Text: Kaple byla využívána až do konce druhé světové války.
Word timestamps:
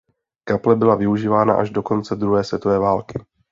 Kaple 0.45 0.75
byla 0.75 0.95
využívána 0.95 1.53
až 1.55 1.69
do 1.69 1.83
konce 1.83 2.15
druhé 2.15 2.43
světové 2.43 2.79
války. 2.79 3.25